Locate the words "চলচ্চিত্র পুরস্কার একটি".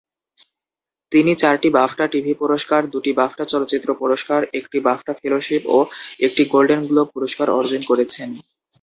3.45-4.77